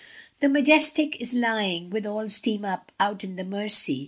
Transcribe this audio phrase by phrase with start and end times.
[0.39, 3.99] The Majestic is lying, with all steam up, out in the Mersey.